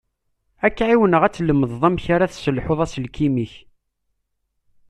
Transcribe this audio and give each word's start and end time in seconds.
Ad 0.65 0.73
k-εiwneɣ 0.77 1.21
ad 1.23 1.33
tlemdeḍ 1.33 1.81
amek 1.87 2.05
ara 2.15 2.31
tesselḥuḍ 2.31 2.79
aselkim-ik. 2.85 3.53